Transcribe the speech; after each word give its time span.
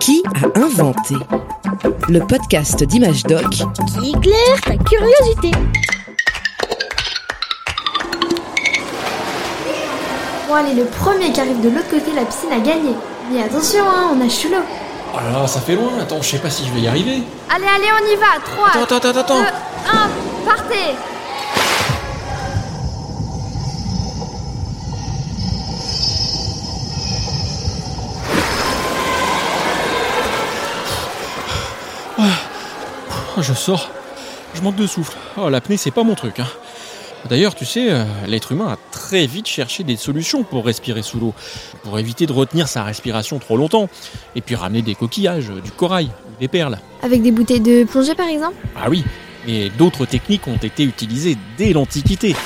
Qui 0.00 0.22
a 0.26 0.58
inventé 0.58 1.14
Le 2.08 2.20
podcast 2.20 2.82
d'Image 2.84 3.22
Doc 3.24 3.44
qui 3.50 4.10
éclaire 4.10 4.60
ta 4.64 4.76
curiosité. 4.76 5.50
Bon 10.48 10.54
allez, 10.54 10.74
le 10.74 10.84
premier 10.84 11.32
qui 11.32 11.40
arrive 11.40 11.60
de 11.60 11.68
l'autre 11.68 11.88
côté 11.90 12.10
de 12.12 12.16
la 12.16 12.24
piscine 12.24 12.52
a 12.52 12.60
gagné. 12.60 12.94
Mais 13.32 13.42
attention, 13.42 13.84
hein, 13.86 14.10
on 14.14 14.24
a 14.24 14.28
chaud 14.28 14.48
l'eau. 14.50 14.62
Oh 15.12 15.18
là 15.18 15.40
là, 15.40 15.46
ça 15.46 15.60
fait 15.60 15.74
loin. 15.74 15.90
Attends, 16.00 16.22
je 16.22 16.28
sais 16.30 16.38
pas 16.38 16.50
si 16.50 16.66
je 16.66 16.72
vais 16.72 16.80
y 16.80 16.88
arriver. 16.88 17.22
Allez, 17.50 17.66
allez, 17.66 17.88
on 17.92 18.12
y 18.12 18.16
va. 18.16 18.40
3, 18.44 18.82
Attends, 18.82 18.96
attends, 18.96 19.08
attends, 19.08 19.20
attends. 19.20 19.40
2, 19.40 19.46
1, 19.92 20.46
partez 20.46 20.94
je 33.42 33.52
sors. 33.52 33.90
Je 34.54 34.62
manque 34.62 34.76
de 34.76 34.86
souffle. 34.86 35.16
Oh, 35.36 35.48
l'apnée, 35.48 35.76
c'est 35.76 35.90
pas 35.90 36.02
mon 36.02 36.14
truc. 36.14 36.40
Hein. 36.40 36.46
D'ailleurs, 37.28 37.54
tu 37.54 37.64
sais, 37.64 37.90
euh, 37.90 38.04
l'être 38.26 38.52
humain 38.52 38.68
a 38.68 38.76
très 38.90 39.26
vite 39.26 39.48
cherché 39.48 39.82
des 39.82 39.96
solutions 39.96 40.44
pour 40.44 40.64
respirer 40.64 41.02
sous 41.02 41.18
l'eau, 41.18 41.34
pour 41.82 41.98
éviter 41.98 42.26
de 42.26 42.32
retenir 42.32 42.68
sa 42.68 42.84
respiration 42.84 43.38
trop 43.38 43.56
longtemps, 43.56 43.88
et 44.36 44.40
puis 44.40 44.54
ramener 44.54 44.82
des 44.82 44.94
coquillages, 44.94 45.50
du 45.50 45.70
corail, 45.72 46.08
des 46.40 46.48
perles. 46.48 46.78
Avec 47.02 47.22
des 47.22 47.32
bouteilles 47.32 47.60
de 47.60 47.84
plongée 47.84 48.14
par 48.14 48.28
exemple? 48.28 48.54
Ah 48.76 48.88
oui, 48.88 49.04
mais 49.46 49.70
d'autres 49.70 50.06
techniques 50.06 50.46
ont 50.46 50.56
été 50.56 50.84
utilisées 50.84 51.36
dès 51.58 51.72
l'Antiquité. 51.72 52.36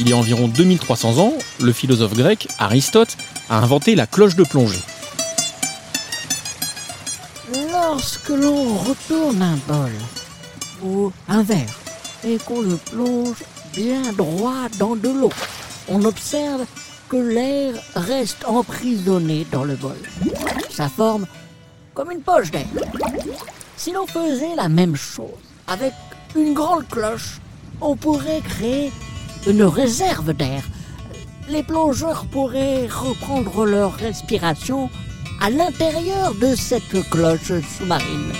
Il 0.00 0.08
y 0.08 0.12
a 0.12 0.16
environ 0.16 0.48
2300 0.48 1.18
ans, 1.18 1.34
le 1.60 1.72
philosophe 1.72 2.14
grec 2.14 2.48
Aristote 2.58 3.16
a 3.48 3.58
inventé 3.58 3.94
la 3.94 4.06
cloche 4.06 4.34
de 4.34 4.44
plongée. 4.44 4.80
Lorsque 7.52 8.30
l'on 8.30 8.78
retourne 8.78 9.42
un 9.42 9.58
bol 9.68 9.92
ou 10.82 11.12
un 11.28 11.42
verre 11.42 11.78
et 12.24 12.38
qu'on 12.38 12.62
le 12.62 12.76
plonge 12.76 13.44
bien 13.74 14.12
droit 14.12 14.68
dans 14.78 14.96
de 14.96 15.10
l'eau, 15.10 15.32
on 15.88 16.02
observe 16.04 16.64
que 17.10 17.16
l'air 17.16 17.74
reste 17.96 18.46
emprisonné 18.46 19.46
dans 19.52 19.64
le 19.64 19.76
bol. 19.76 19.98
Ça 20.70 20.88
forme 20.88 21.26
comme 21.92 22.10
une 22.10 22.22
poche 22.22 22.50
d'air. 22.50 22.66
Si 23.76 23.92
l'on 23.92 24.06
faisait 24.06 24.54
la 24.56 24.70
même 24.70 24.96
chose 24.96 25.28
avec 25.66 25.92
une 26.34 26.54
grande 26.54 26.88
cloche, 26.88 27.40
on 27.82 27.94
pourrait 27.94 28.40
créer 28.40 28.90
une 29.46 29.64
réserve 29.64 30.32
d'air. 30.32 30.62
Les 31.50 31.62
plongeurs 31.62 32.24
pourraient 32.24 32.86
reprendre 32.86 33.66
leur 33.66 33.92
respiration 33.92 34.88
à 35.44 35.50
l'intérieur 35.50 36.34
de 36.40 36.56
cette 36.56 37.06
cloche 37.10 37.52
sous-marine. 37.76 38.32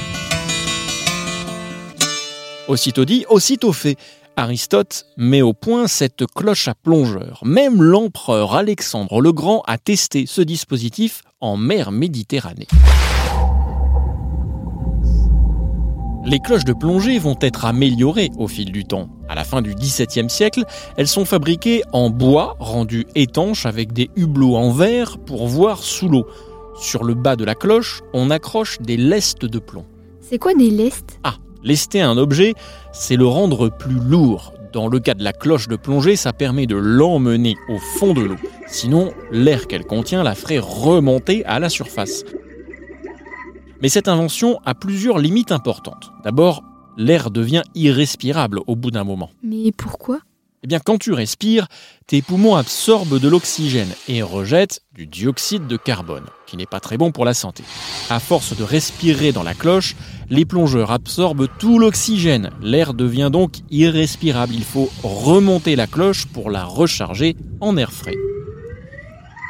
Aussitôt 2.67 3.05
dit, 3.05 3.27
aussitôt 3.29 3.75
fait. 3.75 3.97
Aristote 4.37 5.05
met 5.19 5.43
au 5.43 5.53
point 5.53 5.87
cette 5.87 6.25
cloche 6.35 6.67
à 6.67 6.75
plongeur. 6.75 7.43
Même 7.45 7.83
l'empereur 7.83 8.55
Alexandre 8.55 9.21
le 9.21 9.35
Grand 9.35 9.63
a 9.67 9.77
testé 9.77 10.25
ce 10.27 10.41
dispositif 10.41 11.21
en 11.43 11.59
mer 11.59 11.93
Méditerranée. 11.93 12.69
Les 16.25 16.39
cloches 16.39 16.65
de 16.65 16.73
plongée 16.73 17.19
vont 17.19 17.37
être 17.43 17.67
améliorées 17.67 18.31
au 18.39 18.49
fil 18.49 18.73
du 18.73 18.87
temps. 18.87 19.11
À 19.29 19.35
la 19.35 19.45
fin 19.45 19.61
du 19.61 19.75
XVIIe 19.75 20.31
siècle, 20.31 20.65
elles 20.97 21.07
sont 21.07 21.27
fabriquées 21.27 21.83
en 21.93 22.09
bois 22.09 22.57
rendu 22.61 23.07
étanche 23.15 23.67
avec 23.67 23.93
des 23.93 24.09
hublots 24.17 24.57
en 24.57 24.71
verre 24.71 25.19
pour 25.19 25.47
voir 25.49 25.83
sous 25.83 26.09
l'eau. 26.09 26.27
Sur 26.77 27.05
le 27.05 27.15
bas 27.15 27.37
de 27.37 27.45
la 27.45 27.55
cloche, 27.55 28.03
on 28.13 28.31
accroche 28.31 28.81
des 28.81 28.97
lestes 28.97 29.45
de 29.45 29.59
plomb. 29.59 29.87
C'est 30.21 30.39
quoi 30.39 30.55
des 30.55 30.71
lestes? 30.71 31.21
Ah, 31.23 31.37
lester 31.63 32.01
un 32.01 32.19
objet, 32.19 32.55
c'est 32.93 33.17
le 33.17 33.27
rendre 33.27 33.69
plus 33.69 33.95
lourd. 33.95 34.53
Dans 34.73 34.89
le 34.89 34.99
cas 34.99 35.15
de 35.15 35.23
la 35.23 35.33
cloche 35.33 35.69
de 35.69 35.77
plongée, 35.77 36.17
ça 36.17 36.33
permet 36.33 36.67
de 36.67 36.75
l'emmener 36.75 37.55
au 37.69 37.79
fond 37.79 38.13
de 38.13 38.23
l'eau. 38.23 38.37
Sinon, 38.67 39.13
l'air 39.31 39.69
qu'elle 39.69 39.85
contient 39.85 40.25
la 40.25 40.35
ferait 40.35 40.59
remonter 40.59 41.45
à 41.45 41.61
la 41.61 41.69
surface. 41.69 42.25
Mais 43.81 43.89
cette 43.89 44.09
invention 44.09 44.59
a 44.65 44.75
plusieurs 44.75 45.19
limites 45.19 45.53
importantes. 45.53 46.11
D'abord, 46.25 46.65
l'air 46.97 47.31
devient 47.31 47.63
irrespirable 47.77 48.61
au 48.67 48.75
bout 48.75 48.91
d'un 48.91 49.05
moment. 49.05 49.31
Mais 49.45 49.71
pourquoi? 49.71 50.21
Eh 50.65 50.67
bien, 50.67 50.79
quand 50.83 50.97
tu 50.97 51.13
respires, 51.13 51.67
tes 52.07 52.23
poumons 52.23 52.57
absorbent 52.57 53.19
de 53.19 53.29
l'oxygène 53.29 53.95
et 54.09 54.23
rejettent 54.23 54.81
du 54.95 55.05
dioxyde 55.05 55.67
de 55.67 55.77
carbone, 55.77 56.25
qui 56.47 56.57
n'est 56.57 56.65
pas 56.65 56.81
très 56.81 56.97
bon 56.97 57.13
pour 57.13 57.27
la 57.27 57.35
santé. 57.35 57.63
À 58.09 58.19
force 58.19 58.57
de 58.57 58.63
respirer 58.63 59.31
dans 59.31 59.43
la 59.43 59.53
cloche, 59.53 59.95
les 60.31 60.47
plongeurs 60.47 60.91
absorbent 60.91 61.49
tout 61.59 61.79
l'oxygène. 61.79 62.49
L'air 62.63 62.95
devient 62.95 63.29
donc 63.31 63.57
irrespirable. 63.71 64.55
Il 64.55 64.65
faut 64.65 64.91
remonter 65.03 65.77
la 65.77 65.87
cloche 65.87 66.25
pour 66.25 66.51
la 66.51 66.65
recharger 66.65 67.37
en 67.61 67.77
air 67.77 67.93
frais. 67.93 68.17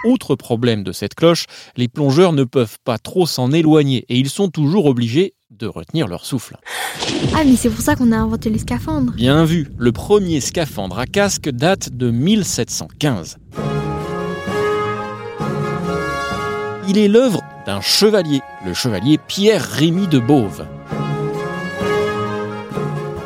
Autre 0.04 0.34
problème 0.34 0.82
de 0.82 0.90
cette 0.90 1.14
cloche, 1.14 1.44
les 1.76 1.86
plongeurs 1.86 2.32
ne 2.32 2.42
peuvent 2.42 2.78
pas 2.82 2.98
trop 2.98 3.24
s'en 3.24 3.52
éloigner 3.52 4.04
et 4.08 4.18
ils 4.18 4.28
sont 4.28 4.48
toujours 4.48 4.86
obligés 4.86 5.34
de 5.58 5.66
retenir 5.66 6.08
leur 6.08 6.24
souffle. 6.24 6.56
Ah 7.34 7.44
mais 7.44 7.56
c'est 7.56 7.70
pour 7.70 7.80
ça 7.80 7.96
qu'on 7.96 8.12
a 8.12 8.16
inventé 8.16 8.50
les 8.50 8.58
scaphandres. 8.58 9.12
Bien 9.12 9.44
vu, 9.44 9.68
le 9.78 9.92
premier 9.92 10.40
scaphandre 10.40 10.98
à 10.98 11.06
casque 11.06 11.48
date 11.48 11.90
de 11.90 12.10
1715. 12.10 13.38
Il 16.88 16.98
est 16.98 17.08
l'œuvre 17.08 17.40
d'un 17.66 17.80
chevalier, 17.80 18.42
le 18.64 18.74
chevalier 18.74 19.18
Pierre 19.18 19.62
Rémy 19.64 20.06
de 20.06 20.18
Beauve. 20.18 20.66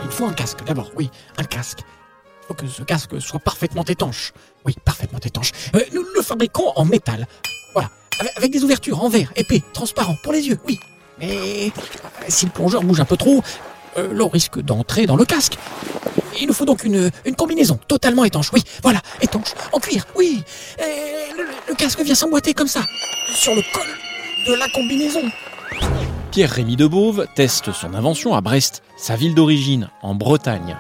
Il 0.04 0.10
faut 0.10 0.26
un 0.26 0.32
casque 0.32 0.64
d'abord, 0.64 0.90
oui, 0.96 1.10
un 1.36 1.44
casque. 1.44 1.80
Il 1.80 2.46
faut 2.48 2.54
que 2.54 2.66
ce 2.66 2.82
casque 2.82 3.20
soit 3.20 3.40
parfaitement 3.40 3.84
étanche. 3.84 4.32
Oui, 4.64 4.74
parfaitement 4.84 5.18
étanche. 5.18 5.52
Euh, 5.74 5.80
nous 5.92 6.04
le 6.14 6.22
fabriquons 6.22 6.72
en 6.76 6.84
métal. 6.84 7.26
Voilà, 7.74 7.90
avec, 8.20 8.36
avec 8.36 8.52
des 8.52 8.62
ouvertures 8.64 9.02
en 9.02 9.08
verre, 9.08 9.32
épais, 9.36 9.62
transparent, 9.72 10.16
pour 10.22 10.32
les 10.32 10.48
yeux, 10.48 10.58
oui. 10.66 10.78
Mais 11.20 11.72
si 12.28 12.46
le 12.46 12.52
plongeur 12.52 12.82
bouge 12.82 13.00
un 13.00 13.04
peu 13.04 13.16
trop, 13.16 13.42
euh, 13.96 14.08
l'eau 14.12 14.28
risque 14.28 14.60
d'entrer 14.60 15.06
dans 15.06 15.16
le 15.16 15.24
casque. 15.24 15.58
Il 16.40 16.46
nous 16.46 16.52
faut 16.52 16.64
donc 16.64 16.84
une, 16.84 17.10
une 17.24 17.34
combinaison 17.34 17.78
totalement 17.88 18.24
étanche, 18.24 18.52
oui, 18.52 18.62
voilà, 18.82 19.00
étanche, 19.20 19.54
en 19.72 19.80
cuir, 19.80 20.06
oui. 20.14 20.44
Et 20.78 21.32
le, 21.36 21.44
le 21.68 21.74
casque 21.74 22.00
vient 22.00 22.14
s'emboîter 22.14 22.54
comme 22.54 22.68
ça, 22.68 22.80
sur 23.34 23.54
le 23.54 23.62
col 23.72 23.86
de 24.46 24.54
la 24.54 24.68
combinaison. 24.68 25.22
Pierre 26.30 26.50
Rémy 26.50 26.76
de 26.76 26.86
Beauve 26.86 27.26
teste 27.34 27.72
son 27.72 27.94
invention 27.94 28.34
à 28.34 28.40
Brest, 28.40 28.82
sa 28.96 29.16
ville 29.16 29.34
d'origine, 29.34 29.90
en 30.02 30.14
Bretagne. 30.14 30.76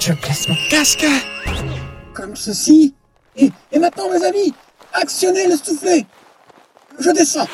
Je 0.00 0.12
place 0.12 0.46
mon 0.48 0.56
casque 0.68 1.06
comme 2.12 2.36
ceci. 2.36 2.92
Et, 3.36 3.50
et 3.72 3.78
maintenant, 3.78 4.10
mes 4.10 4.22
amis, 4.22 4.52
actionnez 4.92 5.46
le 5.48 5.56
soufflet. 5.56 6.04
Je 6.98 7.10
descends. 7.10 7.48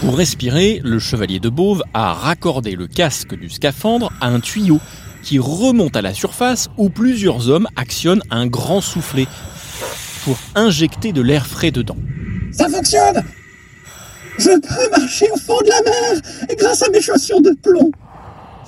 Pour 0.00 0.16
respirer, 0.16 0.80
le 0.82 0.98
chevalier 0.98 1.38
de 1.38 1.48
Beauve 1.48 1.84
a 1.94 2.12
raccordé 2.12 2.72
le 2.72 2.88
casque 2.88 3.34
du 3.34 3.48
scaphandre 3.48 4.12
à 4.20 4.26
un 4.26 4.40
tuyau 4.40 4.80
qui 5.22 5.38
remonte 5.38 5.96
à 5.96 6.02
la 6.02 6.12
surface 6.12 6.68
où 6.76 6.90
plusieurs 6.90 7.48
hommes 7.48 7.68
actionnent 7.76 8.22
un 8.30 8.46
grand 8.46 8.80
soufflet 8.80 9.26
pour 10.24 10.36
injecter 10.54 11.12
de 11.12 11.22
l'air 11.22 11.46
frais 11.46 11.70
dedans. 11.70 11.96
Ça 12.50 12.68
fonctionne 12.68 13.22
Je 14.38 14.50
peux 14.50 14.90
marcher 14.90 15.30
au 15.30 15.36
fond 15.38 15.58
de 15.64 15.68
la 15.68 15.82
mer 15.82 16.22
grâce 16.58 16.82
à 16.82 16.90
mes 16.90 17.00
chaussures 17.00 17.40
de 17.40 17.56
plomb. 17.62 17.92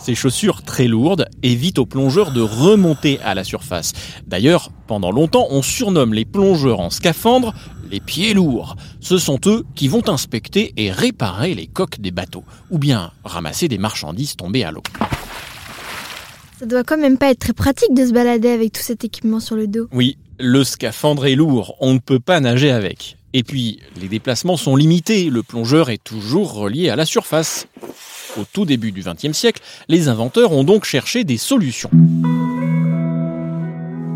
Ces 0.05 0.15
chaussures 0.15 0.61
très 0.61 0.87
lourdes 0.87 1.25
évitent 1.43 1.79
aux 1.79 1.87
plongeurs 1.87 2.31
de 2.31 2.43
remonter 2.43 3.19
à 3.25 3.35
la 3.35 3.43
surface. 3.43 3.95
D'ailleurs, 4.27 4.71
pendant 4.87 5.11
longtemps, 5.11 5.47
on 5.49 5.63
surnomme 5.63 6.13
les 6.13 6.27
plongeurs 6.27 6.81
en 6.81 6.91
scaphandre 6.91 7.55
les 7.91 8.01
pieds 8.01 8.35
lourds. 8.35 8.77
Ce 9.01 9.17
sont 9.17 9.41
eux 9.47 9.65
qui 9.75 9.89
vont 9.89 10.07
inspecter 10.07 10.75
et 10.77 10.91
réparer 10.91 11.55
les 11.55 11.67
coques 11.67 12.01
des 12.01 12.11
bateaux, 12.11 12.45
ou 12.71 12.77
bien 12.77 13.13
ramasser 13.25 13.67
des 13.67 13.79
marchandises 13.79 14.37
tombées 14.37 14.65
à 14.65 14.73
l'eau. 14.73 14.83
Ça 16.59 16.67
doit 16.67 16.85
quand 16.85 16.99
même 16.99 17.17
pas 17.17 17.31
être 17.31 17.39
très 17.39 17.55
pratique 17.55 17.95
de 17.95 18.05
se 18.05 18.13
balader 18.13 18.51
avec 18.51 18.73
tout 18.73 18.83
cet 18.83 19.05
équipement 19.05 19.41
sur 19.41 19.57
le 19.57 19.69
dos. 19.69 19.89
Oui, 19.91 20.19
le 20.39 20.65
scaphandre 20.65 21.25
est 21.25 21.35
lourd, 21.35 21.77
on 21.81 21.95
ne 21.95 21.99
peut 21.99 22.21
pas 22.21 22.41
nager 22.41 22.71
avec. 22.71 23.17
Et 23.35 23.43
puis, 23.43 23.81
les 24.01 24.09
déplacements 24.09 24.57
sont 24.57 24.77
limités, 24.77 25.29
le 25.29 25.43
plongeur 25.43 25.91
est 25.91 26.03
toujours 26.03 26.55
relié 26.55 26.89
à 26.89 26.97
la 26.97 27.05
surface. 27.05 27.67
Au 28.39 28.45
tout 28.51 28.65
début 28.65 28.93
du 28.93 29.03
XXe 29.03 29.37
siècle, 29.37 29.61
les 29.89 30.09
inventeurs 30.09 30.53
ont 30.53 30.65
donc 30.65 30.85
cherché 30.85 31.25
des 31.25 31.37
solutions. 31.37 31.91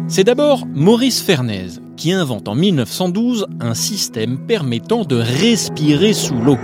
C'est 0.08 0.24
d'abord 0.24 0.66
Maurice 0.72 1.20
Fernaise 1.20 1.82
qui 1.98 2.12
invente 2.12 2.48
en 2.48 2.54
1912 2.54 3.46
un 3.60 3.74
système 3.74 4.38
permettant 4.38 5.04
de 5.04 5.16
respirer 5.16 6.14
sous 6.14 6.40
l'eau. 6.40 6.56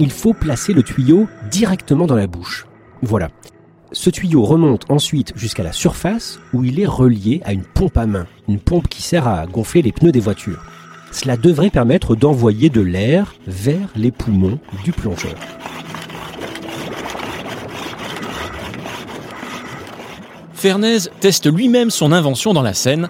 il 0.00 0.10
faut 0.10 0.34
placer 0.34 0.72
le 0.72 0.82
tuyau 0.82 1.28
directement 1.50 2.06
dans 2.06 2.16
la 2.16 2.26
bouche. 2.26 2.66
Voilà. 3.02 3.30
Ce 3.96 4.10
tuyau 4.10 4.44
remonte 4.44 4.82
ensuite 4.90 5.32
jusqu'à 5.36 5.62
la 5.62 5.72
surface 5.72 6.38
où 6.52 6.62
il 6.62 6.78
est 6.78 6.86
relié 6.86 7.40
à 7.46 7.54
une 7.54 7.64
pompe 7.64 7.96
à 7.96 8.04
main, 8.04 8.26
une 8.46 8.60
pompe 8.60 8.88
qui 8.88 9.00
sert 9.00 9.26
à 9.26 9.46
gonfler 9.46 9.80
les 9.80 9.90
pneus 9.90 10.12
des 10.12 10.20
voitures. 10.20 10.62
Cela 11.12 11.38
devrait 11.38 11.70
permettre 11.70 12.14
d'envoyer 12.14 12.68
de 12.68 12.82
l'air 12.82 13.34
vers 13.46 13.88
les 13.96 14.10
poumons 14.10 14.58
du 14.84 14.92
plongeur. 14.92 15.34
Fernez 20.52 20.98
teste 21.20 21.50
lui-même 21.50 21.90
son 21.90 22.12
invention 22.12 22.52
dans 22.52 22.62
la 22.62 22.74
Seine 22.74 23.08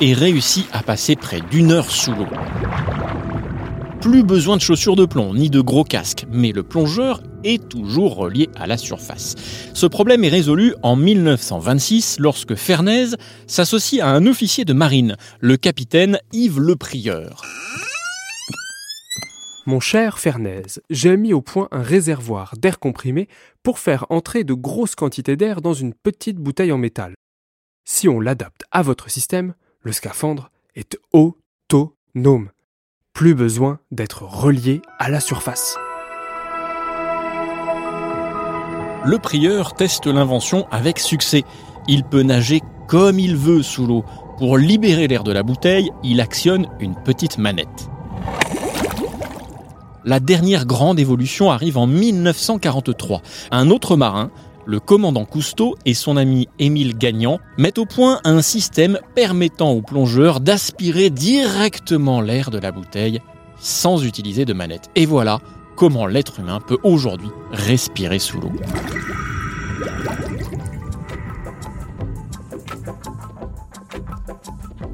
et 0.00 0.14
réussit 0.14 0.68
à 0.72 0.84
passer 0.84 1.16
près 1.16 1.40
d'une 1.50 1.72
heure 1.72 1.90
sous 1.90 2.12
l'eau. 2.12 2.28
Plus 4.00 4.22
besoin 4.22 4.56
de 4.56 4.62
chaussures 4.62 4.94
de 4.94 5.06
plomb 5.06 5.34
ni 5.34 5.50
de 5.50 5.60
gros 5.60 5.82
casques, 5.82 6.24
mais 6.30 6.52
le 6.52 6.62
plongeur 6.62 7.20
est 7.44 7.68
toujours 7.68 8.16
relié 8.16 8.48
à 8.56 8.66
la 8.66 8.76
surface. 8.76 9.34
Ce 9.74 9.86
problème 9.86 10.24
est 10.24 10.28
résolu 10.28 10.74
en 10.82 10.96
1926 10.96 12.18
lorsque 12.20 12.54
Fernez 12.54 13.06
s'associe 13.46 14.02
à 14.02 14.08
un 14.08 14.26
officier 14.26 14.64
de 14.64 14.72
marine, 14.72 15.16
le 15.40 15.56
capitaine 15.56 16.18
Yves 16.32 16.60
Le 16.60 16.76
Prieur. 16.76 17.42
Mon 19.66 19.80
cher 19.80 20.18
Fernez, 20.18 20.62
j'ai 20.88 21.16
mis 21.18 21.34
au 21.34 21.42
point 21.42 21.68
un 21.72 21.82
réservoir 21.82 22.54
d'air 22.56 22.78
comprimé 22.78 23.28
pour 23.62 23.78
faire 23.78 24.06
entrer 24.08 24.42
de 24.42 24.54
grosses 24.54 24.94
quantités 24.94 25.36
d'air 25.36 25.60
dans 25.60 25.74
une 25.74 25.92
petite 25.92 26.38
bouteille 26.38 26.72
en 26.72 26.78
métal. 26.78 27.14
Si 27.84 28.08
on 28.08 28.18
l'adapte 28.18 28.64
à 28.70 28.82
votre 28.82 29.10
système, 29.10 29.54
le 29.82 29.92
scaphandre 29.92 30.50
est 30.74 30.98
autonome. 31.12 32.50
Plus 33.12 33.34
besoin 33.34 33.78
d'être 33.90 34.22
relié 34.22 34.80
à 34.98 35.10
la 35.10 35.20
surface. 35.20 35.76
Le 39.08 39.18
prieur 39.18 39.72
teste 39.72 40.06
l'invention 40.06 40.66
avec 40.70 40.98
succès. 40.98 41.44
Il 41.86 42.04
peut 42.04 42.22
nager 42.22 42.60
comme 42.88 43.18
il 43.18 43.36
veut 43.36 43.62
sous 43.62 43.86
l'eau. 43.86 44.04
Pour 44.36 44.58
libérer 44.58 45.08
l'air 45.08 45.24
de 45.24 45.32
la 45.32 45.42
bouteille, 45.42 45.90
il 46.04 46.20
actionne 46.20 46.66
une 46.78 46.94
petite 46.94 47.38
manette. 47.38 47.88
La 50.04 50.20
dernière 50.20 50.66
grande 50.66 51.00
évolution 51.00 51.50
arrive 51.50 51.78
en 51.78 51.86
1943. 51.86 53.22
Un 53.50 53.70
autre 53.70 53.96
marin, 53.96 54.30
le 54.66 54.78
commandant 54.78 55.24
Cousteau 55.24 55.74
et 55.86 55.94
son 55.94 56.18
ami 56.18 56.46
Émile 56.58 56.98
Gagnant 56.98 57.38
mettent 57.56 57.78
au 57.78 57.86
point 57.86 58.20
un 58.24 58.42
système 58.42 58.98
permettant 59.14 59.70
aux 59.70 59.80
plongeurs 59.80 60.40
d'aspirer 60.40 61.08
directement 61.08 62.20
l'air 62.20 62.50
de 62.50 62.58
la 62.58 62.72
bouteille 62.72 63.22
sans 63.58 64.04
utiliser 64.04 64.44
de 64.44 64.52
manette. 64.52 64.90
Et 64.96 65.06
voilà 65.06 65.40
comment 65.78 66.08
l'être 66.08 66.40
humain 66.40 66.58
peut 66.60 66.78
aujourd'hui 66.82 67.28
respirer 67.52 68.18
sous 68.18 68.40
l'eau. 68.40 68.50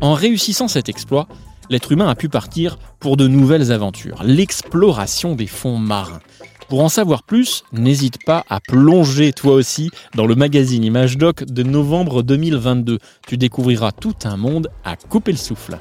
En 0.02 0.12
réussissant 0.12 0.69
cet 0.69 0.90
exploit, 0.90 1.26
l'être 1.70 1.90
humain 1.90 2.08
a 2.08 2.14
pu 2.14 2.28
partir 2.28 2.76
pour 3.00 3.16
de 3.16 3.26
nouvelles 3.26 3.72
aventures, 3.72 4.22
l'exploration 4.22 5.34
des 5.34 5.46
fonds 5.46 5.78
marins. 5.78 6.20
Pour 6.69 6.84
en 6.84 6.90
savoir 6.90 7.22
plus, 7.22 7.64
n'hésite 7.72 8.22
pas 8.26 8.44
à 8.50 8.60
plonger 8.60 9.32
toi 9.32 9.54
aussi 9.54 9.90
dans 10.14 10.26
le 10.26 10.34
magazine 10.34 10.84
Image 10.84 11.16
Doc 11.16 11.44
de 11.44 11.62
novembre 11.62 12.22
2022. 12.22 12.98
Tu 13.26 13.38
découvriras 13.38 13.92
tout 13.92 14.14
un 14.25 14.36
monde 14.36 14.69
à 14.84 14.96
couper 14.96 15.32
le 15.32 15.38
souffle. 15.38 15.78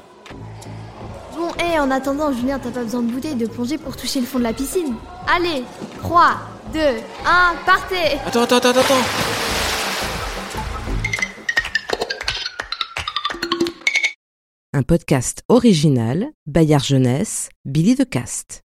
Bon, 1.58 1.64
et 1.64 1.78
en 1.78 1.90
attendant, 1.90 2.32
Julien, 2.32 2.58
t'as 2.58 2.70
pas 2.70 2.82
besoin 2.84 3.02
de 3.02 3.10
bouteille 3.10 3.34
de 3.34 3.46
plongée 3.46 3.78
pour 3.78 3.96
toucher 3.96 4.20
le 4.20 4.26
fond 4.26 4.38
de 4.38 4.44
la 4.44 4.52
piscine. 4.52 4.94
Allez, 5.26 5.64
3, 6.02 6.36
2, 6.72 6.78
1, 6.80 7.54
partez 7.64 8.18
Attends, 8.26 8.42
attends, 8.42 8.56
attends, 8.56 8.80
attends 8.80 8.94
Un 14.72 14.82
podcast 14.82 15.42
original, 15.48 16.30
Bayard 16.46 16.84
Jeunesse, 16.84 17.48
Billy 17.64 17.94
de 17.94 18.02
Cast. 18.04 18.62